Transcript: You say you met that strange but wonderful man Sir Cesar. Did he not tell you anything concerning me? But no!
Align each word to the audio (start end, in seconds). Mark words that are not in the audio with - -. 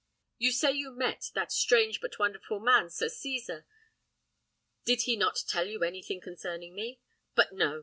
You 0.39 0.51
say 0.51 0.71
you 0.71 0.89
met 0.89 1.29
that 1.35 1.51
strange 1.51 2.01
but 2.01 2.17
wonderful 2.17 2.59
man 2.59 2.89
Sir 2.89 3.07
Cesar. 3.07 3.67
Did 4.83 5.01
he 5.03 5.15
not 5.15 5.43
tell 5.47 5.67
you 5.67 5.83
anything 5.83 6.19
concerning 6.19 6.73
me? 6.73 6.99
But 7.35 7.53
no! 7.53 7.79